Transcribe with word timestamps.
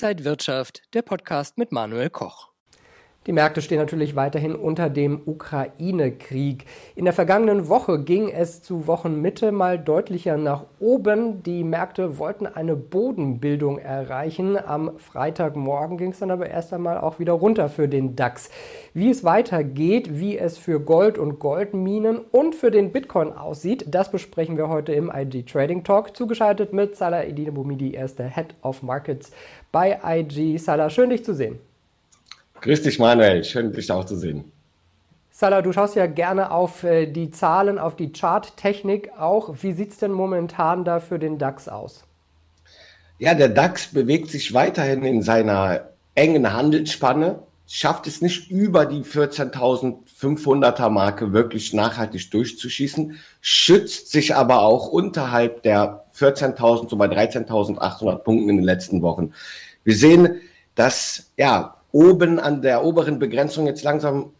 Inside 0.00 0.24
Wirtschaft, 0.24 0.82
der 0.94 1.02
Podcast 1.02 1.58
mit 1.58 1.72
Manuel 1.72 2.08
Koch. 2.08 2.52
Die 3.28 3.34
Märkte 3.34 3.60
stehen 3.60 3.76
natürlich 3.76 4.16
weiterhin 4.16 4.54
unter 4.54 4.88
dem 4.88 5.20
Ukraine-Krieg. 5.26 6.64
In 6.94 7.04
der 7.04 7.12
vergangenen 7.12 7.68
Woche 7.68 8.02
ging 8.02 8.30
es 8.30 8.62
zu 8.62 8.86
Wochenmitte 8.86 9.52
mal 9.52 9.78
deutlicher 9.78 10.38
nach 10.38 10.64
oben. 10.80 11.42
Die 11.42 11.62
Märkte 11.62 12.16
wollten 12.18 12.46
eine 12.46 12.74
Bodenbildung 12.74 13.76
erreichen. 13.80 14.56
Am 14.56 14.96
Freitagmorgen 14.96 15.98
ging 15.98 16.12
es 16.12 16.20
dann 16.20 16.30
aber 16.30 16.48
erst 16.48 16.72
einmal 16.72 16.96
auch 16.96 17.18
wieder 17.18 17.34
runter 17.34 17.68
für 17.68 17.86
den 17.86 18.16
DAX. 18.16 18.48
Wie 18.94 19.10
es 19.10 19.24
weitergeht, 19.24 20.18
wie 20.18 20.38
es 20.38 20.56
für 20.56 20.80
Gold 20.80 21.18
und 21.18 21.38
Goldminen 21.38 22.20
und 22.32 22.54
für 22.54 22.70
den 22.70 22.92
Bitcoin 22.92 23.34
aussieht, 23.34 23.84
das 23.88 24.10
besprechen 24.10 24.56
wir 24.56 24.70
heute 24.70 24.94
im 24.94 25.12
IG 25.14 25.42
Trading 25.42 25.84
Talk. 25.84 26.16
Zugeschaltet 26.16 26.72
mit 26.72 26.96
Salah 26.96 27.24
Edine 27.24 27.52
Bumidi, 27.52 27.92
er 27.92 28.06
ist 28.06 28.18
der 28.18 28.34
Head 28.34 28.54
of 28.62 28.82
Markets 28.82 29.32
bei 29.70 30.00
IG. 30.02 30.56
Salah, 30.56 30.88
schön 30.88 31.10
dich 31.10 31.26
zu 31.26 31.34
sehen. 31.34 31.67
Grüß 32.60 32.82
dich, 32.82 32.98
Manuel. 32.98 33.44
Schön, 33.44 33.72
dich 33.72 33.90
auch 33.90 34.04
zu 34.04 34.16
sehen. 34.16 34.50
Salah, 35.30 35.62
du 35.62 35.72
schaust 35.72 35.94
ja 35.94 36.06
gerne 36.06 36.50
auf 36.50 36.82
äh, 36.82 37.06
die 37.06 37.30
Zahlen, 37.30 37.78
auf 37.78 37.94
die 37.94 38.12
Charttechnik 38.12 39.12
auch. 39.16 39.54
Wie 39.62 39.72
sieht 39.72 39.92
es 39.92 39.98
denn 39.98 40.10
momentan 40.10 40.84
da 40.84 40.98
für 40.98 41.20
den 41.20 41.38
DAX 41.38 41.68
aus? 41.68 42.02
Ja, 43.20 43.34
der 43.34 43.48
DAX 43.48 43.86
bewegt 43.86 44.30
sich 44.30 44.52
weiterhin 44.52 45.04
in 45.04 45.22
seiner 45.22 45.90
engen 46.16 46.52
Handelsspanne, 46.52 47.38
schafft 47.68 48.08
es 48.08 48.20
nicht 48.20 48.50
über 48.50 48.86
die 48.86 49.04
14.500er 49.04 50.88
Marke 50.88 51.32
wirklich 51.32 51.72
nachhaltig 51.72 52.32
durchzuschießen, 52.32 53.16
schützt 53.40 54.10
sich 54.10 54.34
aber 54.34 54.62
auch 54.62 54.88
unterhalb 54.88 55.62
der 55.62 56.04
14.000, 56.16 56.88
so 56.90 56.96
bei 56.96 57.06
13.800 57.06 58.16
Punkten 58.16 58.48
in 58.48 58.56
den 58.56 58.64
letzten 58.64 59.02
Wochen. 59.02 59.32
Wir 59.84 59.94
sehen, 59.94 60.40
dass 60.74 61.30
ja 61.36 61.77
oben 61.98 62.38
an 62.38 62.62
der 62.62 62.84
oberen 62.84 63.18
Begrenzung 63.18 63.66
jetzt 63.66 63.82
langsam 63.82 64.20
ein 64.20 64.30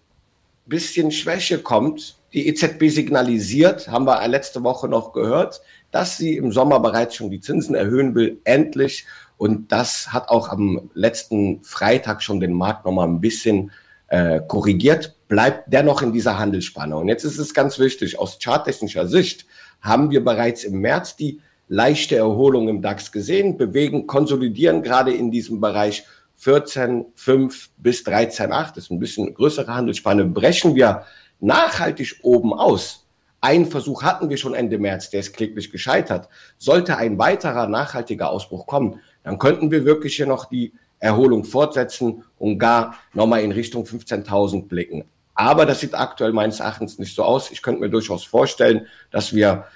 bisschen 0.66 1.10
Schwäche 1.10 1.58
kommt. 1.58 2.16
Die 2.32 2.46
EZB 2.46 2.88
signalisiert, 2.88 3.88
haben 3.88 4.04
wir 4.04 4.26
letzte 4.28 4.62
Woche 4.62 4.88
noch 4.88 5.12
gehört, 5.12 5.60
dass 5.90 6.16
sie 6.16 6.36
im 6.36 6.52
Sommer 6.52 6.78
bereits 6.78 7.16
schon 7.16 7.30
die 7.30 7.40
Zinsen 7.40 7.74
erhöhen 7.74 8.14
will, 8.14 8.38
endlich. 8.44 9.06
Und 9.38 9.72
das 9.72 10.12
hat 10.12 10.28
auch 10.28 10.50
am 10.50 10.88
letzten 10.94 11.60
Freitag 11.64 12.22
schon 12.22 12.38
den 12.38 12.52
Markt 12.52 12.84
nochmal 12.84 13.08
ein 13.08 13.20
bisschen 13.20 13.72
äh, 14.06 14.40
korrigiert, 14.46 15.16
bleibt 15.26 15.72
dennoch 15.72 16.00
in 16.00 16.12
dieser 16.12 16.38
Handelsspanne. 16.38 16.96
Und 16.96 17.08
jetzt 17.08 17.24
ist 17.24 17.38
es 17.38 17.54
ganz 17.54 17.80
wichtig, 17.80 18.20
aus 18.20 18.38
charttechnischer 18.40 19.08
Sicht 19.08 19.46
haben 19.80 20.12
wir 20.12 20.24
bereits 20.24 20.62
im 20.62 20.80
März 20.80 21.16
die 21.16 21.40
leichte 21.68 22.16
Erholung 22.16 22.68
im 22.68 22.82
DAX 22.82 23.10
gesehen, 23.10 23.56
bewegen, 23.56 24.06
konsolidieren 24.06 24.82
gerade 24.82 25.12
in 25.12 25.32
diesem 25.32 25.60
Bereich 25.60 26.04
14,5 26.40 27.68
bis 27.78 28.04
13,8, 28.06 28.68
das 28.68 28.84
ist 28.84 28.90
ein 28.90 28.98
bisschen 28.98 29.34
größere 29.34 29.74
Handelsspanne, 29.74 30.24
brechen 30.24 30.74
wir 30.74 31.04
nachhaltig 31.40 32.20
oben 32.22 32.52
aus. 32.52 33.06
Einen 33.40 33.66
Versuch 33.66 34.02
hatten 34.02 34.30
wir 34.30 34.36
schon 34.36 34.54
Ende 34.54 34.78
März, 34.78 35.10
der 35.10 35.20
ist 35.20 35.32
kläglich 35.32 35.70
gescheitert. 35.70 36.28
Sollte 36.56 36.96
ein 36.96 37.18
weiterer 37.18 37.68
nachhaltiger 37.68 38.30
Ausbruch 38.30 38.66
kommen, 38.66 39.00
dann 39.22 39.38
könnten 39.38 39.70
wir 39.70 39.84
wirklich 39.84 40.16
hier 40.16 40.26
noch 40.26 40.46
die 40.46 40.72
Erholung 40.98 41.44
fortsetzen 41.44 42.24
und 42.38 42.58
gar 42.58 42.96
nochmal 43.14 43.42
in 43.42 43.52
Richtung 43.52 43.84
15.000 43.84 44.66
blicken. 44.66 45.04
Aber 45.34 45.66
das 45.66 45.80
sieht 45.80 45.94
aktuell 45.94 46.32
meines 46.32 46.58
Erachtens 46.58 46.98
nicht 46.98 47.14
so 47.14 47.22
aus. 47.22 47.52
Ich 47.52 47.62
könnte 47.62 47.80
mir 47.80 47.90
durchaus 47.90 48.24
vorstellen, 48.24 48.88
dass 49.12 49.32
wir, 49.32 49.66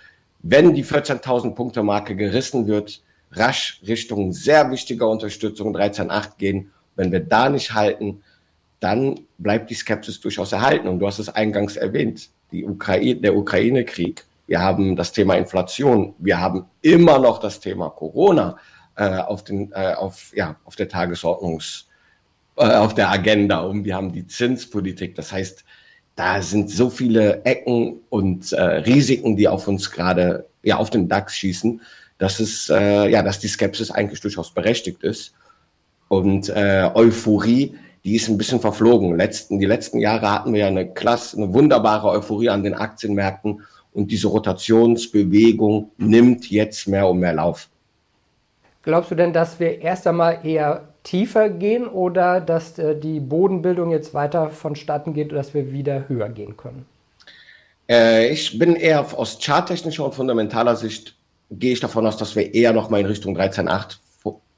wenn 0.40 0.74
die 0.74 0.84
14.000 0.84 1.54
Punkte 1.54 1.84
Marke 1.84 2.16
gerissen 2.16 2.66
wird, 2.66 3.00
rasch 3.32 3.80
Richtung 3.86 4.32
sehr 4.32 4.70
wichtiger 4.70 5.08
Unterstützung 5.08 5.74
13.8 5.76 6.36
gehen. 6.38 6.70
Wenn 6.96 7.12
wir 7.12 7.20
da 7.20 7.48
nicht 7.48 7.74
halten, 7.74 8.22
dann 8.80 9.20
bleibt 9.38 9.70
die 9.70 9.74
Skepsis 9.74 10.20
durchaus 10.20 10.52
erhalten. 10.52 10.88
Und 10.88 10.98
du 10.98 11.06
hast 11.06 11.18
es 11.18 11.28
eingangs 11.28 11.76
erwähnt, 11.76 12.30
die 12.50 12.64
Ukraine, 12.64 13.20
der 13.20 13.36
Ukraine-Krieg. 13.36 14.24
Wir 14.46 14.60
haben 14.60 14.96
das 14.96 15.12
Thema 15.12 15.34
Inflation. 15.36 16.14
Wir 16.18 16.40
haben 16.40 16.66
immer 16.82 17.18
noch 17.18 17.38
das 17.38 17.60
Thema 17.60 17.90
Corona 17.90 18.56
äh, 18.96 19.18
auf, 19.18 19.44
den, 19.44 19.72
äh, 19.72 19.94
auf, 19.94 20.32
ja, 20.34 20.56
auf 20.64 20.76
der 20.76 20.88
Tagesordnungs, 20.88 21.86
äh, 22.56 22.64
auf 22.64 22.94
der 22.94 23.10
Agenda. 23.10 23.60
Und 23.60 23.84
wir 23.84 23.94
haben 23.94 24.12
die 24.12 24.26
Zinspolitik. 24.26 25.14
Das 25.14 25.32
heißt, 25.32 25.64
da 26.16 26.42
sind 26.42 26.68
so 26.68 26.90
viele 26.90 27.44
Ecken 27.44 28.00
und 28.10 28.52
äh, 28.52 28.60
Risiken, 28.60 29.36
die 29.36 29.48
auf 29.48 29.68
uns 29.68 29.90
gerade, 29.90 30.46
ja, 30.62 30.76
auf 30.76 30.90
den 30.90 31.08
DAX 31.08 31.36
schießen, 31.36 31.80
dass 32.22 32.38
es, 32.38 32.70
äh, 32.70 33.08
ja, 33.08 33.20
dass 33.20 33.40
die 33.40 33.48
Skepsis 33.48 33.90
eigentlich 33.90 34.20
durchaus 34.20 34.54
berechtigt 34.54 35.02
ist. 35.02 35.34
Und 36.06 36.48
äh, 36.50 36.88
Euphorie, 36.94 37.74
die 38.04 38.14
ist 38.14 38.28
ein 38.28 38.38
bisschen 38.38 38.60
verflogen. 38.60 39.16
Letzten, 39.16 39.58
die 39.58 39.66
letzten 39.66 39.98
Jahre 39.98 40.30
hatten 40.30 40.52
wir 40.52 40.60
ja 40.60 40.66
eine 40.68 40.88
klasse, 40.88 41.36
eine 41.36 41.52
wunderbare 41.52 42.08
Euphorie 42.10 42.48
an 42.48 42.62
den 42.62 42.74
Aktienmärkten 42.74 43.62
und 43.92 44.12
diese 44.12 44.28
Rotationsbewegung 44.28 45.90
nimmt 45.98 46.48
jetzt 46.48 46.86
mehr 46.86 47.08
und 47.08 47.18
mehr 47.18 47.32
Lauf. 47.32 47.68
Glaubst 48.82 49.10
du 49.10 49.16
denn, 49.16 49.32
dass 49.32 49.58
wir 49.58 49.80
erst 49.80 50.06
einmal 50.06 50.46
eher 50.46 50.90
tiefer 51.02 51.50
gehen 51.50 51.88
oder 51.88 52.40
dass 52.40 52.78
äh, 52.78 52.94
die 52.94 53.18
Bodenbildung 53.18 53.90
jetzt 53.90 54.14
weiter 54.14 54.50
vonstatten 54.50 55.12
geht 55.12 55.30
und 55.30 55.38
dass 55.38 55.54
wir 55.54 55.72
wieder 55.72 56.08
höher 56.08 56.28
gehen 56.28 56.56
können? 56.56 56.86
Äh, 57.90 58.28
ich 58.28 58.56
bin 58.56 58.76
eher 58.76 59.18
aus 59.18 59.40
charttechnischer 59.40 60.04
und 60.04 60.14
fundamentaler 60.14 60.76
Sicht 60.76 61.16
gehe 61.58 61.72
ich 61.72 61.80
davon 61.80 62.06
aus, 62.06 62.16
dass 62.16 62.36
wir 62.36 62.54
eher 62.54 62.72
noch 62.72 62.90
mal 62.90 63.00
in 63.00 63.06
Richtung 63.06 63.36
13.8 63.36 63.98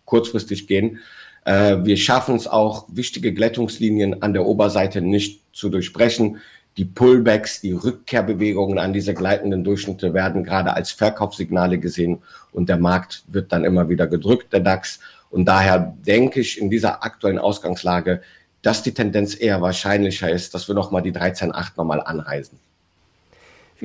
kurzfristig 0.05 0.67
gehen. 0.67 0.99
Äh, 1.45 1.79
wir 1.83 1.97
schaffen 1.97 2.37
es 2.37 2.47
auch, 2.47 2.87
wichtige 2.89 3.33
Glättungslinien 3.33 4.23
an 4.23 4.33
der 4.33 4.47
Oberseite 4.47 5.01
nicht 5.01 5.43
zu 5.53 5.69
durchbrechen. 5.69 6.39
Die 6.77 6.85
Pullbacks, 6.85 7.61
die 7.61 7.73
Rückkehrbewegungen 7.73 8.79
an 8.79 8.93
diese 8.93 9.15
gleitenden 9.15 9.63
Durchschnitte 9.63 10.13
werden 10.13 10.43
gerade 10.43 10.75
als 10.75 10.91
Verkaufssignale 10.91 11.79
gesehen 11.79 12.23
und 12.53 12.69
der 12.69 12.79
Markt 12.79 13.25
wird 13.29 13.53
dann 13.53 13.65
immer 13.65 13.89
wieder 13.89 14.07
gedrückt, 14.07 14.53
der 14.53 14.61
DAX. 14.61 14.99
Und 15.31 15.47
daher 15.47 15.95
denke 16.07 16.41
ich 16.41 16.61
in 16.61 16.71
dieser 16.71 17.05
aktuellen 17.05 17.39
Ausgangslage, 17.39 18.23
dass 18.63 18.83
die 18.83 18.95
Tendenz 18.95 19.39
eher 19.39 19.61
wahrscheinlicher 19.61 20.31
ist, 20.31 20.55
dass 20.55 20.67
wir 20.69 20.75
nochmal 20.75 21.03
die 21.03 21.13
13.8 21.13 21.73
nochmal 21.77 22.01
anreisen. 22.01 22.59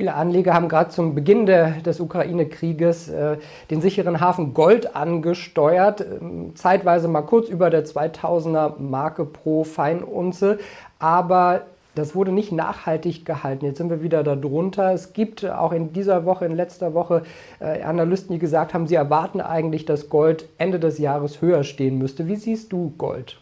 Viele 0.00 0.14
Anleger 0.14 0.54
haben 0.54 0.70
gerade 0.70 0.88
zum 0.88 1.14
Beginn 1.14 1.44
der, 1.44 1.72
des 1.72 2.00
Ukraine-Krieges 2.00 3.10
äh, 3.10 3.36
den 3.70 3.82
sicheren 3.82 4.18
Hafen 4.18 4.54
Gold 4.54 4.96
angesteuert, 4.96 6.00
äh, 6.00 6.54
zeitweise 6.54 7.06
mal 7.06 7.20
kurz 7.20 7.50
über 7.50 7.68
der 7.68 7.84
2000er 7.84 8.80
Marke 8.80 9.26
pro 9.26 9.62
Feinunze, 9.62 10.58
aber 10.98 11.66
das 11.94 12.14
wurde 12.14 12.32
nicht 12.32 12.50
nachhaltig 12.50 13.26
gehalten. 13.26 13.66
Jetzt 13.66 13.76
sind 13.76 13.90
wir 13.90 14.02
wieder 14.02 14.22
darunter. 14.22 14.94
Es 14.94 15.12
gibt 15.12 15.44
auch 15.44 15.72
in 15.72 15.92
dieser 15.92 16.24
Woche, 16.24 16.46
in 16.46 16.56
letzter 16.56 16.94
Woche, 16.94 17.24
äh, 17.60 17.82
Analysten, 17.82 18.32
die 18.32 18.38
gesagt 18.38 18.72
haben, 18.72 18.86
sie 18.86 18.94
erwarten 18.94 19.42
eigentlich, 19.42 19.84
dass 19.84 20.08
Gold 20.08 20.48
Ende 20.56 20.80
des 20.80 20.96
Jahres 20.96 21.42
höher 21.42 21.62
stehen 21.62 21.98
müsste. 21.98 22.26
Wie 22.26 22.36
siehst 22.36 22.72
du 22.72 22.94
Gold? 22.96 23.38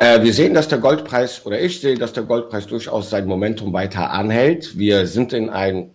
Äh, 0.00 0.22
wir 0.22 0.32
sehen, 0.32 0.54
dass 0.54 0.68
der 0.68 0.78
Goldpreis, 0.78 1.44
oder 1.44 1.60
ich 1.60 1.80
sehe, 1.80 1.98
dass 1.98 2.12
der 2.12 2.22
Goldpreis 2.22 2.68
durchaus 2.68 3.10
sein 3.10 3.26
Momentum 3.26 3.72
weiter 3.72 4.10
anhält. 4.10 4.78
Wir 4.78 5.08
sind 5.08 5.32
in 5.32 5.50
ein, 5.50 5.90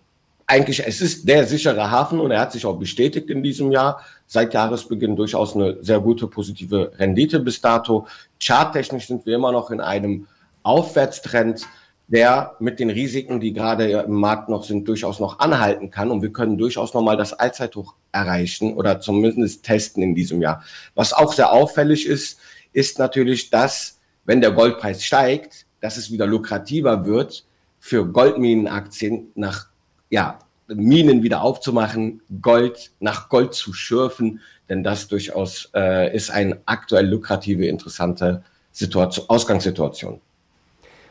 eigentlich, 0.46 0.86
es 0.86 1.00
ist 1.00 1.26
der 1.26 1.46
sichere 1.46 1.90
Hafen 1.90 2.20
und 2.20 2.30
er 2.30 2.40
hat 2.40 2.52
sich 2.52 2.66
auch 2.66 2.78
bestätigt 2.78 3.30
in 3.30 3.42
diesem 3.42 3.72
Jahr. 3.72 4.04
Seit 4.26 4.52
Jahresbeginn 4.52 5.16
durchaus 5.16 5.54
eine 5.54 5.82
sehr 5.82 6.00
gute 6.00 6.26
positive 6.26 6.92
Rendite 6.98 7.40
bis 7.40 7.62
dato. 7.62 8.06
Charttechnisch 8.38 9.06
sind 9.06 9.24
wir 9.24 9.36
immer 9.36 9.52
noch 9.52 9.70
in 9.70 9.80
einem 9.80 10.26
Aufwärtstrend, 10.64 11.66
der 12.06 12.56
mit 12.58 12.80
den 12.80 12.90
Risiken, 12.90 13.40
die 13.40 13.54
gerade 13.54 13.90
im 13.90 14.16
Markt 14.16 14.50
noch 14.50 14.64
sind, 14.64 14.86
durchaus 14.86 15.18
noch 15.18 15.38
anhalten 15.38 15.90
kann. 15.90 16.10
Und 16.10 16.20
wir 16.20 16.30
können 16.30 16.58
durchaus 16.58 16.92
nochmal 16.92 17.16
das 17.16 17.32
Allzeithoch 17.32 17.94
erreichen 18.12 18.74
oder 18.74 19.00
zumindest 19.00 19.64
testen 19.64 20.02
in 20.02 20.14
diesem 20.14 20.42
Jahr. 20.42 20.62
Was 20.94 21.14
auch 21.14 21.32
sehr 21.32 21.52
auffällig 21.52 22.06
ist, 22.06 22.38
ist 22.74 22.98
natürlich, 22.98 23.50
dass, 23.50 23.93
wenn 24.24 24.40
der 24.40 24.52
Goldpreis 24.52 25.04
steigt, 25.04 25.66
dass 25.80 25.96
es 25.96 26.10
wieder 26.10 26.26
lukrativer 26.26 27.04
wird, 27.04 27.44
für 27.78 28.06
Goldminenaktien 28.06 29.30
nach 29.34 29.66
ja, 30.08 30.38
Minen 30.68 31.22
wieder 31.22 31.42
aufzumachen, 31.42 32.22
Gold 32.40 32.90
nach 33.00 33.28
Gold 33.28 33.52
zu 33.52 33.74
schürfen, 33.74 34.40
denn 34.68 34.82
das 34.82 35.08
durchaus 35.08 35.70
äh, 35.74 36.14
ist 36.14 36.30
eine 36.30 36.58
aktuell 36.64 37.06
lukrative, 37.06 37.66
interessante 37.66 38.42
Situation, 38.72 39.28
Ausgangssituation. 39.28 40.20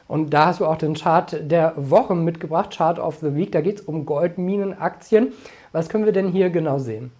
Und 0.08 0.32
da 0.32 0.48
hast 0.48 0.60
du 0.60 0.66
auch 0.66 0.78
den 0.78 0.96
Chart 0.96 1.36
der 1.40 1.74
Woche 1.78 2.16
mitgebracht, 2.16 2.76
Chart 2.76 3.00
of 3.00 3.20
the 3.22 3.36
Week. 3.36 3.52
Da 3.52 3.62
geht 3.62 3.80
es 3.80 3.86
um 3.86 4.06
Goldminenaktien. 4.06 5.34
Was 5.72 5.90
können 5.90 6.06
wir 6.06 6.12
denn 6.12 6.30
hier 6.30 6.50
genau 6.50 6.78
sehen? 6.78 7.12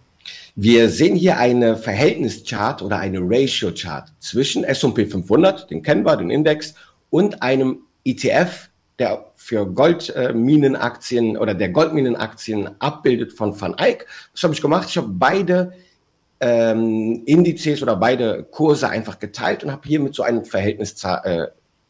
Wir 0.56 0.90
sehen 0.90 1.16
hier 1.16 1.38
eine 1.38 1.76
Verhältnischart 1.76 2.84
oder 2.84 3.00
eine 3.00 3.20
Ratio-Chart 3.22 4.14
zwischen 4.20 4.64
S&P 4.64 5.08
500, 5.08 5.72
den 5.72 5.82
kennen 5.82 6.06
wir, 6.06 6.16
den 6.16 6.30
Index, 6.30 6.76
und 7.10 7.42
einem 7.42 7.80
ETF, 8.06 8.70
der 9.00 9.32
für 9.36 9.66
Goldminenaktien 9.66 11.38
oder 11.38 11.56
der 11.56 11.70
Goldminenaktien 11.70 12.70
abbildet 12.80 13.34
von 13.34 13.60
Van 13.60 13.76
Eyck. 13.80 14.06
Was 14.34 14.44
habe 14.44 14.54
ich 14.54 14.62
gemacht? 14.62 14.90
Ich 14.90 14.98
habe 14.98 15.10
beide 15.10 15.74
ähm, 16.40 17.24
Indizes 17.26 17.82
oder 17.82 17.96
beide 17.96 18.44
Kurse 18.44 18.88
einfach 18.90 19.18
geteilt 19.18 19.64
und 19.64 19.72
habe 19.72 19.88
hier 19.88 20.00
mit 20.00 20.14
so 20.14 20.22
einem 20.22 20.46
Verhältnischart 20.46 21.26
äh, 21.26 21.48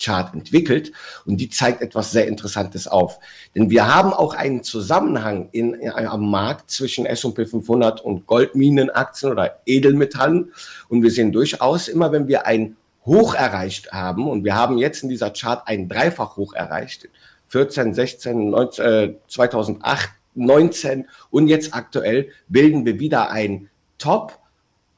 entwickelt 0.08 0.92
und 1.26 1.38
die 1.38 1.50
zeigt 1.50 1.82
etwas 1.82 2.12
sehr 2.12 2.28
Interessantes 2.28 2.88
auf. 2.88 3.20
Denn 3.56 3.70
wir 3.70 3.94
haben 3.94 4.14
auch 4.14 4.34
einen 4.34 4.64
Zusammenhang 4.64 5.50
in, 5.52 5.74
in, 5.74 5.92
am 5.92 6.30
Markt 6.30 6.72
zwischen 6.72 7.06
S&P 7.06 7.46
500 7.46 8.02
und 8.02 8.28
Goldminenaktien 8.28 9.32
oder 9.32 9.60
Edelmetallen 9.66 10.52
und 10.90 11.04
wir 11.04 11.12
sehen 11.12 11.32
durchaus 11.32 11.88
immer, 11.88 12.12
wenn 12.12 12.28
wir 12.28 12.46
ein 12.46 12.76
Hoch 13.06 13.36
erreicht 13.36 13.92
haben 13.92 14.30
und 14.30 14.44
wir 14.44 14.56
haben 14.56 14.78
jetzt 14.78 15.04
in 15.04 15.10
dieser 15.10 15.32
Chart 15.32 15.62
ein 15.66 15.90
Dreifach-Hoch 15.90 16.54
erreicht, 16.54 17.10
14, 17.50 17.94
16, 17.94 18.50
19, 18.50 18.86
äh, 18.86 19.14
2008, 19.28 20.10
19 20.36 21.08
und 21.30 21.48
jetzt 21.48 21.74
aktuell 21.74 22.30
bilden 22.48 22.86
wir 22.86 23.00
wieder 23.00 23.30
ein 23.30 23.70
Top 23.98 24.40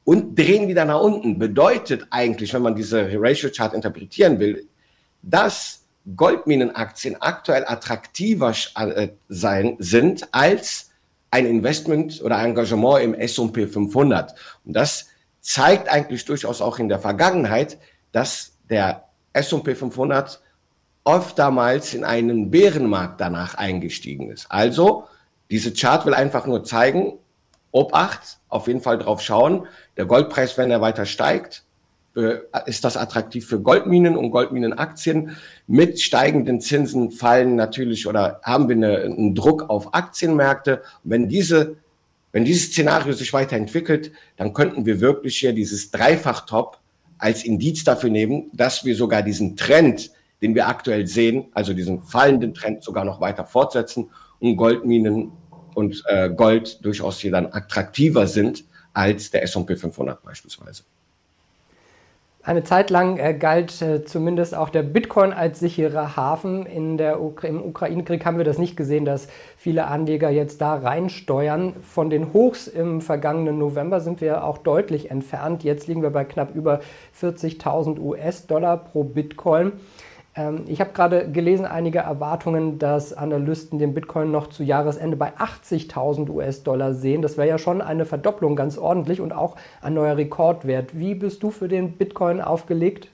und 0.04 0.38
drehen 0.38 0.68
wieder 0.68 0.84
nach 0.84 1.00
unten. 1.00 1.38
Bedeutet 1.38 2.06
eigentlich, 2.10 2.54
wenn 2.54 2.62
man 2.62 2.76
diese 2.76 3.08
Ratio 3.14 3.50
Chart 3.54 3.74
interpretieren 3.74 4.38
will, 4.38 4.66
dass 5.26 5.82
Goldminenaktien 6.14 7.20
aktuell 7.20 7.64
attraktiver 7.66 8.54
äh, 8.76 9.08
sein, 9.28 9.76
sind 9.78 10.28
als 10.32 10.90
ein 11.32 11.46
Investment 11.46 12.22
oder 12.22 12.38
Engagement 12.42 13.02
im 13.02 13.14
S&P 13.14 13.66
500. 13.66 14.34
Und 14.64 14.72
das 14.72 15.08
zeigt 15.40 15.88
eigentlich 15.88 16.24
durchaus 16.24 16.62
auch 16.62 16.78
in 16.78 16.88
der 16.88 17.00
Vergangenheit, 17.00 17.78
dass 18.12 18.52
der 18.70 19.08
S&P 19.32 19.74
500 19.74 20.40
oft 21.02 21.38
damals 21.38 21.92
in 21.92 22.04
einen 22.04 22.50
Bärenmarkt 22.50 23.20
danach 23.20 23.54
eingestiegen 23.54 24.30
ist. 24.30 24.46
Also, 24.48 25.04
diese 25.50 25.72
Chart 25.72 26.06
will 26.06 26.14
einfach 26.14 26.46
nur 26.46 26.64
zeigen, 26.64 27.18
Obacht, 27.72 28.38
auf 28.48 28.68
jeden 28.68 28.80
Fall 28.80 28.98
drauf 28.98 29.20
schauen. 29.20 29.66
Der 29.96 30.06
Goldpreis, 30.06 30.56
wenn 30.56 30.70
er 30.70 30.80
weiter 30.80 31.04
steigt, 31.04 31.65
äh, 32.16 32.38
ist 32.66 32.84
das 32.84 32.96
attraktiv 32.96 33.46
für 33.46 33.60
Goldminen 33.60 34.16
und 34.16 34.30
Goldminenaktien. 34.30 35.36
Mit 35.66 36.00
steigenden 36.00 36.60
Zinsen 36.60 37.10
fallen 37.10 37.54
natürlich 37.54 38.06
oder 38.06 38.40
haben 38.42 38.68
wir 38.68 38.76
eine, 38.76 38.98
einen 39.02 39.34
Druck 39.34 39.68
auf 39.68 39.94
Aktienmärkte. 39.94 40.82
Und 41.04 41.10
wenn 41.10 41.28
diese 41.28 41.76
wenn 42.32 42.44
dieses 42.44 42.66
Szenario 42.66 43.14
sich 43.14 43.32
weiterentwickelt, 43.32 44.12
dann 44.36 44.52
könnten 44.52 44.84
wir 44.84 45.00
wirklich 45.00 45.38
hier 45.38 45.54
dieses 45.54 45.90
Dreifach-Top 45.90 46.78
als 47.16 47.44
Indiz 47.44 47.82
dafür 47.82 48.10
nehmen, 48.10 48.50
dass 48.52 48.84
wir 48.84 48.94
sogar 48.94 49.22
diesen 49.22 49.56
Trend, 49.56 50.10
den 50.42 50.54
wir 50.54 50.68
aktuell 50.68 51.06
sehen, 51.06 51.46
also 51.52 51.72
diesen 51.72 52.02
fallenden 52.02 52.52
Trend 52.52 52.82
sogar 52.82 53.06
noch 53.06 53.22
weiter 53.22 53.46
fortsetzen 53.46 54.10
und 54.38 54.56
Goldminen 54.56 55.32
und 55.74 56.02
äh, 56.08 56.28
Gold 56.28 56.84
durchaus 56.84 57.20
hier 57.20 57.30
dann 57.30 57.46
attraktiver 57.46 58.26
sind 58.26 58.64
als 58.92 59.30
der 59.30 59.42
S&P 59.42 59.74
500 59.74 60.22
beispielsweise. 60.22 60.82
Eine 62.46 62.62
Zeit 62.62 62.90
lang 62.90 63.18
äh, 63.18 63.34
galt 63.34 63.82
äh, 63.82 64.04
zumindest 64.04 64.54
auch 64.54 64.68
der 64.68 64.84
Bitcoin 64.84 65.32
als 65.32 65.58
sicherer 65.58 66.14
Hafen. 66.14 66.64
In 66.64 66.96
der 66.96 67.20
Ukra 67.20 67.48
Im 67.48 67.60
Ukraine-Krieg 67.60 68.24
haben 68.24 68.38
wir 68.38 68.44
das 68.44 68.56
nicht 68.56 68.76
gesehen, 68.76 69.04
dass 69.04 69.26
viele 69.56 69.88
Anleger 69.88 70.30
jetzt 70.30 70.60
da 70.60 70.76
reinsteuern. 70.76 71.74
Von 71.82 72.08
den 72.08 72.32
Hochs 72.32 72.68
im 72.68 73.00
vergangenen 73.00 73.58
November 73.58 74.00
sind 74.00 74.20
wir 74.20 74.44
auch 74.44 74.58
deutlich 74.58 75.10
entfernt. 75.10 75.64
Jetzt 75.64 75.88
liegen 75.88 76.02
wir 76.02 76.10
bei 76.10 76.22
knapp 76.22 76.54
über 76.54 76.82
40.000 77.20 77.98
US-Dollar 77.98 78.76
pro 78.76 79.02
Bitcoin. 79.02 79.72
Ähm, 80.36 80.64
ich 80.66 80.80
habe 80.80 80.92
gerade 80.92 81.30
gelesen, 81.30 81.64
einige 81.64 82.00
Erwartungen, 82.00 82.78
dass 82.78 83.12
Analysten 83.12 83.78
den 83.78 83.94
Bitcoin 83.94 84.30
noch 84.30 84.48
zu 84.48 84.62
Jahresende 84.62 85.16
bei 85.16 85.32
80.000 85.36 86.28
US-Dollar 86.30 86.94
sehen. 86.94 87.22
Das 87.22 87.36
wäre 87.36 87.48
ja 87.48 87.58
schon 87.58 87.80
eine 87.80 88.04
Verdopplung 88.04 88.54
ganz 88.54 88.78
ordentlich 88.78 89.20
und 89.20 89.32
auch 89.32 89.56
ein 89.80 89.94
neuer 89.94 90.16
Rekordwert. 90.16 90.98
Wie 90.98 91.14
bist 91.14 91.42
du 91.42 91.50
für 91.50 91.68
den 91.68 91.92
Bitcoin 91.92 92.40
aufgelegt? 92.40 93.08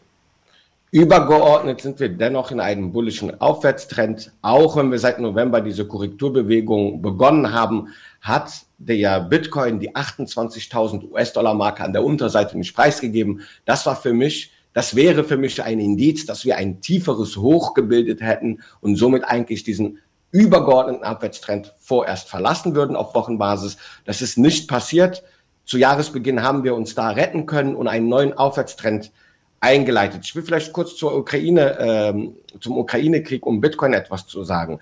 Übergeordnet 0.95 1.81
sind 1.81 2.01
wir 2.01 2.11
dennoch 2.11 2.51
in 2.51 2.61
einem 2.61 2.93
bullischen 2.93 3.41
Aufwärtstrend. 3.41 4.31
Auch 4.43 4.77
wenn 4.77 4.91
wir 4.91 4.99
seit 4.99 5.19
November 5.21 5.63
diese 5.63 5.87
Korrekturbewegung 5.87 7.01
begonnen 7.01 7.51
haben, 7.51 7.89
hat 8.21 8.53
der 8.77 9.21
Bitcoin 9.21 9.81
die 9.81 9.95
28.000 9.95 11.11
US-Dollar-Marke 11.11 11.83
an 11.83 11.95
der 11.95 12.05
Unterseite 12.05 12.59
nicht 12.59 12.77
preisgegeben. 12.77 13.41
Das 13.65 13.87
war 13.87 13.97
für 13.97 14.13
mich 14.13 14.53
das 14.73 14.95
wäre 14.95 15.25
für 15.25 15.37
mich 15.37 15.63
ein 15.63 15.79
Indiz, 15.79 16.27
dass 16.27 16.45
wir 16.45 16.57
ein 16.57 16.81
tieferes 16.81 17.37
Hoch 17.37 17.75
gebildet 17.75 18.21
hätten 18.21 18.63
und 18.81 18.97
somit 18.97 19.25
eigentlich 19.25 19.65
diesen 19.65 19.99
übergeordneten 20.31 21.05
Abwärtstrend 21.05 21.75
vorerst 21.79 22.29
verlassen 22.29 22.75
würden 22.75 22.97
auf 22.97 23.15
Wochenbasis. 23.15 23.77
Das 24.05 24.23
ist 24.23 24.39
nicht 24.39 24.69
passiert. 24.69 25.23
Zu 25.65 25.79
Jahresbeginn 25.79 26.43
haben 26.43 26.65
wir 26.65 26.75
uns 26.75 26.95
da 26.95 27.11
retten 27.11 27.47
können 27.47 27.77
und 27.77 27.87
einen 27.87 28.09
neuen 28.09 28.33
Aufwärtstrend 28.33 29.13
eingeleitet. 29.61 30.23
Ich 30.25 30.35
will 30.35 30.43
vielleicht 30.43 30.73
kurz 30.73 30.97
zur 30.97 31.17
Ukraine, 31.17 31.79
ähm, 31.79 32.37
zum 32.61 32.77
Ukraine-Krieg 32.79 33.47
um 33.47 33.61
Bitcoin 33.61 33.93
etwas 33.93 34.27
zu 34.27 34.43
sagen. 34.43 34.81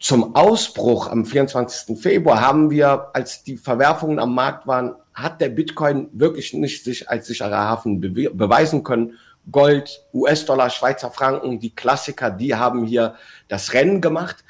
Zum 0.00 0.34
Ausbruch 0.34 1.08
am 1.08 1.24
24. 1.24 1.98
Februar 1.98 2.40
haben 2.40 2.70
wir, 2.70 3.08
als 3.14 3.42
die 3.42 3.56
Verwerfungen 3.56 4.18
am 4.18 4.34
Markt 4.34 4.66
waren, 4.66 4.96
hat 5.14 5.40
der 5.40 5.48
Bitcoin 5.48 6.08
wirklich 6.12 6.52
nicht 6.52 6.84
sich 6.84 7.08
als 7.08 7.26
sicherer 7.26 7.56
Hafen 7.56 8.00
be 8.00 8.30
beweisen 8.30 8.82
können. 8.82 9.18
Gold, 9.50 10.02
US-Dollar, 10.12 10.70
Schweizer 10.70 11.10
Franken, 11.10 11.60
die 11.60 11.74
Klassiker, 11.74 12.30
die 12.30 12.54
haben 12.54 12.84
hier 12.84 13.14
das 13.48 13.72
Rennen 13.72 14.00
gemacht. 14.00 14.44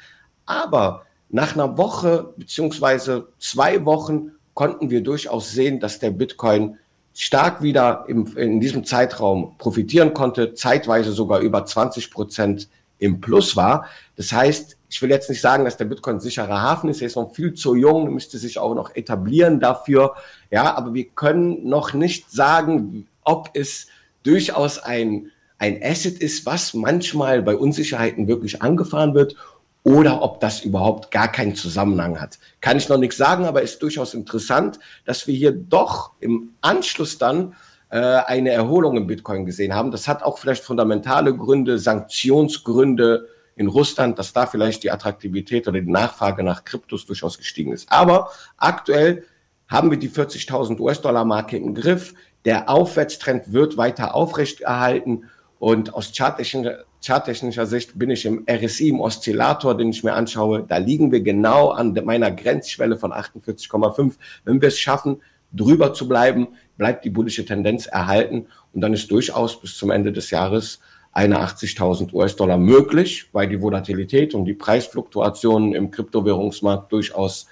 Aber 0.45 1.03
nach 1.29 1.53
einer 1.53 1.77
Woche 1.77 2.33
beziehungsweise 2.37 3.27
zwei 3.39 3.85
Wochen 3.85 4.31
konnten 4.53 4.89
wir 4.89 5.03
durchaus 5.03 5.51
sehen, 5.51 5.79
dass 5.79 5.99
der 5.99 6.11
Bitcoin 6.11 6.77
stark 7.13 7.61
wieder 7.61 8.05
im, 8.07 8.35
in 8.37 8.59
diesem 8.59 8.83
Zeitraum 8.83 9.55
profitieren 9.57 10.13
konnte, 10.13 10.53
zeitweise 10.53 11.11
sogar 11.11 11.39
über 11.39 11.65
20 11.65 12.11
Prozent 12.11 12.69
im 12.99 13.21
Plus 13.21 13.55
war. 13.55 13.85
Das 14.15 14.31
heißt, 14.31 14.77
ich 14.89 15.01
will 15.01 15.09
jetzt 15.09 15.29
nicht 15.29 15.41
sagen, 15.41 15.65
dass 15.65 15.77
der 15.77 15.85
Bitcoin 15.85 16.17
ein 16.17 16.21
sicherer 16.21 16.61
Hafen 16.61 16.89
ist. 16.89 17.01
Er 17.01 17.07
ist 17.07 17.15
noch 17.15 17.33
viel 17.33 17.53
zu 17.53 17.75
jung, 17.75 18.13
müsste 18.13 18.37
sich 18.37 18.57
auch 18.59 18.75
noch 18.75 18.95
etablieren 18.95 19.59
dafür. 19.59 20.15
Ja, 20.51 20.75
aber 20.75 20.93
wir 20.93 21.05
können 21.05 21.67
noch 21.67 21.93
nicht 21.93 22.31
sagen, 22.31 23.07
ob 23.23 23.49
es 23.53 23.87
durchaus 24.23 24.79
ein, 24.79 25.31
ein 25.57 25.81
Asset 25.83 26.19
ist, 26.19 26.45
was 26.45 26.73
manchmal 26.73 27.41
bei 27.41 27.55
Unsicherheiten 27.55 28.27
wirklich 28.27 28.61
angefahren 28.61 29.13
wird 29.13 29.35
oder 29.83 30.21
ob 30.23 30.39
das 30.39 30.61
überhaupt 30.61 31.11
gar 31.11 31.31
keinen 31.31 31.55
Zusammenhang 31.55 32.19
hat. 32.19 32.39
Kann 32.61 32.77
ich 32.77 32.89
noch 32.89 32.97
nichts 32.97 33.17
sagen, 33.17 33.45
aber 33.45 33.61
ist 33.61 33.81
durchaus 33.81 34.13
interessant, 34.13 34.79
dass 35.05 35.27
wir 35.27 35.35
hier 35.35 35.51
doch 35.51 36.11
im 36.19 36.49
Anschluss 36.61 37.19
dann 37.19 37.55
äh, 37.89 37.97
eine 37.99 38.49
Erholung 38.49 38.97
im 38.97 39.05
Bitcoin 39.05 39.45
gesehen 39.45 39.75
haben. 39.75 39.91
Das 39.91 40.07
hat 40.07 40.23
auch 40.23 40.39
vielleicht 40.39 40.63
fundamentale 40.63 41.35
Gründe, 41.35 41.77
Sanktionsgründe, 41.77 43.27
in 43.55 43.67
Russland, 43.67 44.19
dass 44.19 44.33
da 44.33 44.45
vielleicht 44.45 44.83
die 44.83 44.91
Attraktivität 44.91 45.67
oder 45.67 45.79
die 45.79 45.89
Nachfrage 45.89 46.43
nach 46.43 46.65
Kryptos 46.65 47.05
durchaus 47.05 47.37
gestiegen 47.37 47.71
ist. 47.71 47.91
Aber 47.91 48.29
aktuell 48.57 49.23
haben 49.67 49.89
wir 49.89 49.97
die 49.97 50.09
40.000 50.09 50.79
US-Dollar-Marke 50.79 51.57
im 51.57 51.73
Griff. 51.73 52.13
Der 52.43 52.69
Aufwärtstrend 52.69 53.53
wird 53.53 53.77
weiter 53.77 54.13
aufrechterhalten. 54.13 55.25
Und 55.57 55.93
aus 55.93 56.11
charttechnischer, 56.13 56.83
charttechnischer 57.03 57.65
Sicht 57.65 57.97
bin 57.97 58.09
ich 58.09 58.25
im 58.25 58.45
RSI, 58.49 58.89
im 58.89 58.99
Oszillator, 58.99 59.75
den 59.75 59.89
ich 59.89 60.03
mir 60.03 60.13
anschaue. 60.13 60.63
Da 60.67 60.77
liegen 60.77 61.11
wir 61.11 61.21
genau 61.21 61.69
an 61.69 61.93
meiner 62.03 62.29
Grenzschwelle 62.29 62.97
von 62.97 63.13
48,5. 63.13 64.15
Wenn 64.43 64.61
wir 64.61 64.67
es 64.67 64.77
schaffen, 64.77 65.21
drüber 65.53 65.93
zu 65.93 66.07
bleiben, 66.07 66.49
bleibt 66.77 67.05
die 67.05 67.09
bullische 67.09 67.45
Tendenz 67.45 67.85
erhalten. 67.85 68.47
Und 68.73 68.81
dann 68.81 68.93
ist 68.93 69.09
durchaus 69.09 69.59
bis 69.59 69.77
zum 69.77 69.89
Ende 69.91 70.11
des 70.11 70.29
Jahres 70.29 70.81
81.000 71.15 72.13
US-Dollar 72.13 72.57
möglich, 72.57 73.27
weil 73.31 73.47
die 73.47 73.61
Volatilität 73.61 74.35
und 74.35 74.45
die 74.45 74.53
Preisfluktuationen 74.53 75.73
im 75.73 75.89
Kryptowährungsmarkt 75.89 76.91
durchaus 76.91 77.47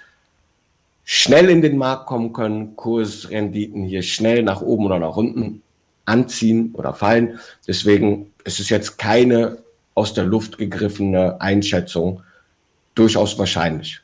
schnell 1.04 1.48
in 1.50 1.62
den 1.62 1.78
Markt 1.78 2.06
kommen 2.06 2.32
können, 2.32 2.76
Kursrenditen 2.76 3.82
hier 3.82 4.02
schnell 4.02 4.42
nach 4.42 4.60
oben 4.60 4.86
oder 4.86 4.98
nach 4.98 5.16
unten 5.16 5.62
anziehen 6.04 6.70
oder 6.74 6.92
fallen. 6.92 7.40
Deswegen 7.66 8.32
ist 8.44 8.60
es 8.60 8.68
jetzt 8.68 8.98
keine 8.98 9.58
aus 9.94 10.12
der 10.12 10.24
Luft 10.24 10.58
gegriffene 10.58 11.40
Einschätzung, 11.40 12.22
durchaus 12.94 13.38
wahrscheinlich. 13.38 14.00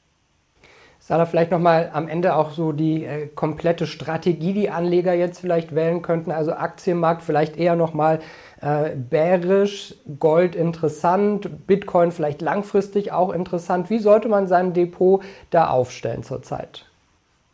Sala, 1.11 1.26
vielleicht 1.26 1.50
nochmal 1.50 1.90
am 1.93 2.07
Ende 2.07 2.37
auch 2.37 2.52
so 2.52 2.71
die 2.71 3.05
äh, 3.05 3.26
komplette 3.35 3.88
Strategie, 3.88 4.52
die 4.52 4.71
Anleger 4.71 5.12
jetzt 5.12 5.40
vielleicht 5.40 5.75
wählen 5.75 6.02
könnten. 6.02 6.31
Also 6.31 6.52
Aktienmarkt 6.52 7.23
vielleicht 7.23 7.57
eher 7.57 7.75
nochmal 7.75 8.21
äh, 8.61 8.90
bärisch, 8.95 9.97
Gold 10.21 10.55
interessant, 10.55 11.67
Bitcoin 11.67 12.12
vielleicht 12.12 12.43
langfristig 12.43 13.11
auch 13.11 13.33
interessant. 13.33 13.90
Wie 13.90 13.99
sollte 13.99 14.29
man 14.29 14.47
sein 14.47 14.73
Depot 14.73 15.21
da 15.50 15.71
aufstellen 15.71 16.23
zurzeit? 16.23 16.85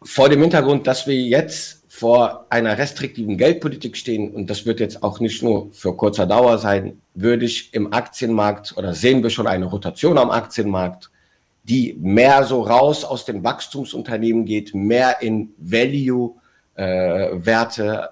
Vor 0.02 0.28
dem 0.28 0.42
Hintergrund, 0.42 0.86
dass 0.86 1.06
wir 1.06 1.16
jetzt 1.16 1.82
vor 1.88 2.44
einer 2.50 2.76
restriktiven 2.76 3.38
Geldpolitik 3.38 3.96
stehen, 3.96 4.34
und 4.34 4.50
das 4.50 4.66
wird 4.66 4.80
jetzt 4.80 5.02
auch 5.02 5.18
nicht 5.18 5.42
nur 5.42 5.68
für 5.72 5.96
kurzer 5.96 6.26
Dauer 6.26 6.58
sein, 6.58 7.00
würde 7.14 7.46
ich 7.46 7.72
im 7.72 7.94
Aktienmarkt 7.94 8.74
oder 8.76 8.92
sehen 8.92 9.22
wir 9.22 9.30
schon 9.30 9.46
eine 9.46 9.64
Rotation 9.64 10.18
am 10.18 10.30
Aktienmarkt 10.30 11.08
die 11.68 11.96
mehr 12.00 12.44
so 12.44 12.62
raus 12.62 13.04
aus 13.04 13.24
den 13.24 13.42
Wachstumsunternehmen 13.42 14.44
geht, 14.44 14.74
mehr 14.74 15.20
in 15.20 15.52
Value 15.58 16.34
äh, 16.76 17.32
äh, 17.32 18.06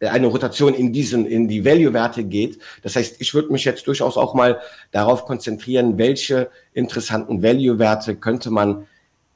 eine 0.00 0.26
Rotation 0.26 0.74
in 0.74 0.92
diesen, 0.92 1.26
in 1.26 1.48
die 1.48 1.64
Value-Werte 1.64 2.24
geht. 2.24 2.58
Das 2.82 2.96
heißt, 2.96 3.20
ich 3.20 3.34
würde 3.34 3.52
mich 3.52 3.64
jetzt 3.64 3.86
durchaus 3.86 4.16
auch 4.16 4.34
mal 4.34 4.60
darauf 4.90 5.26
konzentrieren, 5.26 5.98
welche 5.98 6.50
interessanten 6.72 7.42
Value-Werte 7.42 8.16
könnte 8.16 8.50
man 8.50 8.86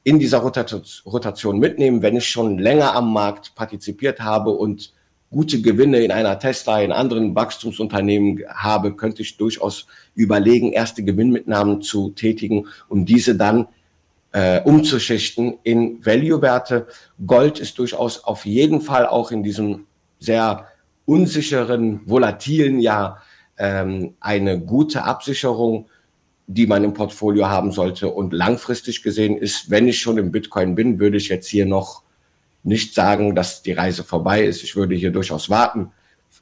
in 0.03 0.19
dieser 0.19 0.39
Rotation 0.39 1.59
mitnehmen, 1.59 2.01
wenn 2.01 2.17
ich 2.17 2.27
schon 2.27 2.57
länger 2.59 2.93
am 2.95 3.13
Markt 3.13 3.55
partizipiert 3.55 4.19
habe 4.19 4.51
und 4.51 4.93
gute 5.33 5.61
Gewinne 5.61 5.99
in 5.99 6.11
einer 6.11 6.39
Tesla, 6.39 6.81
in 6.81 6.93
anderen 6.93 7.35
Wachstumsunternehmen 7.35 8.43
habe, 8.47 8.95
könnte 8.95 9.23
ich 9.23 9.35
durchaus 9.35 9.87
überlegen, 10.15 10.71
erste 10.71 11.03
Gewinnmitnahmen 11.03 11.81
zu 11.81 12.11
tätigen, 12.11 12.67
um 12.87 13.05
diese 13.05 13.35
dann 13.35 13.67
äh, 14.31 14.61
umzuschichten 14.61 15.57
in 15.63 16.05
Value-Werte. 16.05 16.87
Gold 17.27 17.59
ist 17.59 17.77
durchaus 17.79 18.23
auf 18.23 18.45
jeden 18.45 18.79
Fall 18.79 19.05
auch 19.05 19.31
in 19.31 19.43
diesem 19.43 19.85
sehr 20.19 20.67
unsicheren, 21.05 22.01
volatilen 22.05 22.79
Jahr 22.79 23.21
ähm, 23.57 24.13
eine 24.21 24.59
gute 24.59 25.03
Absicherung, 25.03 25.87
die 26.47 26.67
man 26.67 26.83
im 26.83 26.93
Portfolio 26.93 27.47
haben 27.49 27.71
sollte. 27.71 28.09
Und 28.09 28.33
langfristig 28.33 29.03
gesehen 29.03 29.37
ist, 29.37 29.69
wenn 29.69 29.87
ich 29.87 29.99
schon 29.99 30.17
im 30.17 30.31
Bitcoin 30.31 30.75
bin, 30.75 30.99
würde 30.99 31.17
ich 31.17 31.29
jetzt 31.29 31.47
hier 31.47 31.65
noch 31.65 32.03
nicht 32.63 32.95
sagen, 32.95 33.35
dass 33.35 33.61
die 33.61 33.73
Reise 33.73 34.03
vorbei 34.03 34.43
ist. 34.43 34.63
Ich 34.63 34.75
würde 34.75 34.95
hier 34.95 35.11
durchaus 35.11 35.49
warten. 35.49 35.91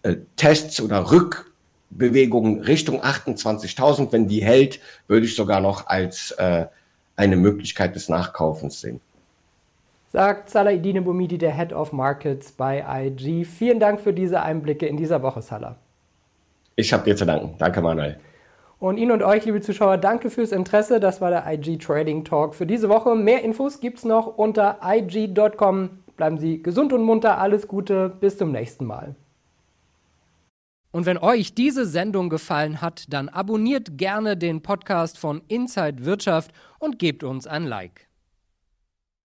Äh, 0.04 0.18
Tests 0.36 0.82
oder 0.82 1.12
Rückbewegungen 1.12 2.62
Richtung 2.62 3.04
28.000, 3.04 4.12
wenn 4.12 4.28
die 4.28 4.44
hält, 4.44 4.80
würde 5.08 5.26
ich 5.26 5.36
sogar 5.36 5.60
noch 5.60 5.88
als 5.88 6.32
äh, 6.32 6.66
eine 7.16 7.36
Möglichkeit 7.36 7.96
des 7.96 8.10
Nachkaufens 8.10 8.82
sehen. 8.82 9.00
Sagt 10.12 10.50
Salah 10.50 10.72
Idine 10.72 11.02
Bumidi, 11.02 11.38
der 11.38 11.56
Head 11.56 11.72
of 11.72 11.94
Markets 11.94 12.52
bei 12.52 12.84
IG. 13.06 13.46
Vielen 13.46 13.80
Dank 13.80 14.02
für 14.02 14.14
diese 14.14 14.42
Einblicke 14.42 14.86
in 14.86 14.98
dieser 14.98 15.22
Woche, 15.22 15.42
Salah. 15.42 15.78
Ich 16.76 16.92
habe 16.92 17.06
dir 17.06 17.16
zu 17.16 17.26
danken. 17.26 17.56
Danke, 17.58 17.82
Manuel. 17.82 18.20
Und 18.80 18.98
Ihnen 18.98 19.12
und 19.12 19.22
euch, 19.22 19.46
liebe 19.46 19.62
Zuschauer, 19.62 19.98
danke 19.98 20.32
fürs 20.32 20.52
Interesse. 20.52 21.00
Das 21.00 21.22
war 21.22 21.30
der 21.30 21.46
IG 21.48 21.78
Trading 21.78 22.26
Talk 22.26 22.56
für 22.56 22.66
diese 22.66 22.90
Woche. 22.90 23.14
Mehr 23.16 23.44
Infos 23.44 23.80
gibt 23.80 24.00
es 24.00 24.04
noch 24.04 24.26
unter 24.38 24.80
ig.com. 24.84 26.01
Bleiben 26.18 26.38
Sie 26.38 26.62
gesund 26.62 26.94
und 26.94 27.04
munter. 27.04 27.38
Alles 27.38 27.68
Gute. 27.68 28.10
Bis 28.10 28.38
zum 28.38 28.52
nächsten 28.52 28.86
Mal. 28.86 29.16
Und 30.92 31.06
wenn 31.06 31.18
euch 31.18 31.54
diese 31.54 31.86
Sendung 31.86 32.30
gefallen 32.30 32.82
hat, 32.82 33.06
dann 33.14 33.30
abonniert 33.30 33.98
gerne 33.98 34.36
den 34.36 34.62
Podcast 34.62 35.18
von 35.18 35.42
Inside 35.48 36.06
Wirtschaft 36.06 36.52
und 36.80 37.00
gebt 37.00 37.24
uns 37.24 37.48
ein 37.48 37.66
Like. 37.66 38.11